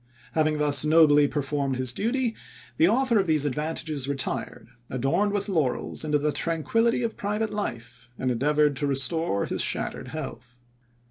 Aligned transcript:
Having 0.31 0.57
thus 0.57 0.83
nobly 0.83 1.27
performed 1.27 1.75
his 1.75 1.93
duty, 1.93 2.35
the 2.77 2.87
author 2.87 3.19
of 3.19 3.27
these 3.27 3.45
advantages 3.45 4.07
retired, 4.07 4.69
adorned 4.89 5.31
with 5.31 5.47
laurels, 5.47 6.03
into 6.03 6.17
the 6.17 6.31
tranquillity 6.31 7.03
of 7.03 7.15
private 7.15 7.51
life, 7.53 8.09
and 8.17 8.31
endeavoured 8.31 8.75
to 8.77 8.87
restore 8.87 9.45
his 9.45 9.61
shattered 9.61 10.07
health. 10.07 10.59